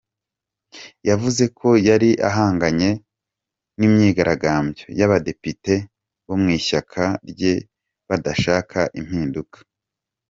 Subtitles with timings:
[1.09, 2.89] Yavuze ko yari ahanganye
[3.77, 5.73] n'"imyigaragambyo" y'abadepite
[6.25, 7.53] bo mu ishyaka rye
[8.07, 9.57] badashaka impinduka.